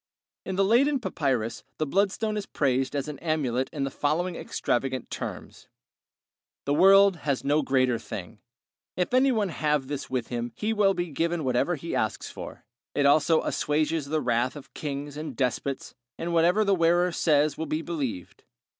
In 0.47 0.55
the 0.55 0.65
Leyden 0.65 0.99
papyrus 0.99 1.63
the 1.77 1.85
bloodstone 1.85 2.35
is 2.35 2.47
praised 2.47 2.95
as 2.95 3.07
an 3.07 3.19
amulet 3.19 3.69
in 3.71 3.83
the 3.83 3.91
following 3.91 4.35
extravagant 4.35 5.11
terms: 5.11 5.67
The 6.65 6.73
world 6.73 7.17
has 7.17 7.43
no 7.43 7.61
greater 7.61 7.99
thing; 7.99 8.39
if 8.97 9.13
any 9.13 9.31
one 9.31 9.49
have 9.49 9.85
this 9.85 10.09
with 10.09 10.29
him 10.29 10.53
he 10.55 10.73
will 10.73 10.95
be 10.95 11.11
given 11.11 11.43
whatever 11.43 11.75
he 11.75 11.93
asks 11.95 12.31
for; 12.31 12.65
it 12.95 13.05
also 13.05 13.43
assuages 13.43 14.05
the 14.07 14.21
wrath 14.21 14.55
of 14.55 14.73
kings 14.73 15.17
and 15.17 15.35
despots, 15.35 15.93
and 16.17 16.33
whatever 16.33 16.65
the 16.65 16.73
wearer 16.73 17.11
says 17.11 17.55
will 17.55 17.67
be 17.67 17.83
believed. 17.83 18.43